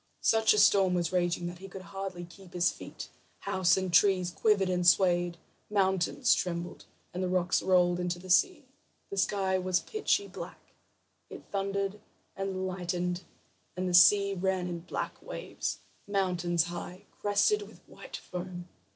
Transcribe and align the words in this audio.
Such 0.23 0.51
a 0.55 0.57
storm 0.57 0.95
was 0.95 1.11
raging 1.13 1.45
that 1.45 1.59
he 1.59 1.67
could 1.67 1.83
hardly 1.93 2.25
keep 2.25 2.53
his 2.55 2.71
feet; 2.71 3.07
houses 3.41 3.77
and 3.77 3.93
trees 3.93 4.31
quivered 4.31 4.67
and 4.67 4.87
swayed, 4.87 5.37
mountains 5.69 6.33
trembled, 6.33 6.85
and 7.13 7.21
the 7.21 7.27
rocks 7.29 7.61
rolled 7.61 7.99
into 7.99 8.17
the 8.17 8.31
sea. 8.31 8.65
The 9.11 9.17
sky 9.17 9.59
was 9.59 9.79
pitchy 9.79 10.27
black; 10.27 10.73
it 11.29 11.45
thundered 11.51 11.99
and 12.35 12.65
lightened, 12.65 13.25
and 13.77 13.87
the 13.87 13.93
sea 13.93 14.33
ran 14.33 14.65
in 14.67 14.79
black 14.79 15.21
waves, 15.21 15.77
mountains 16.07 16.63
high, 16.63 17.05
crested 17.19 17.61
with 17.61 17.87
white 17.87 18.17
foam. 18.17 18.67